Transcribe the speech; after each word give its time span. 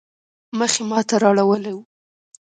مخ 0.57 0.73
يې 0.79 0.83
ما 0.89 0.99
ته 1.07 1.15
رااړولی 1.23 1.71
وو. 1.75 1.83